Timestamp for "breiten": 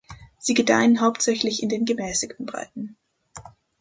2.47-2.97